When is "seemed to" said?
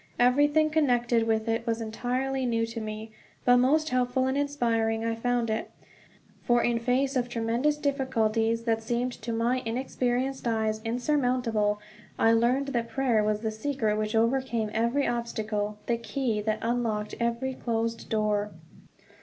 8.81-9.31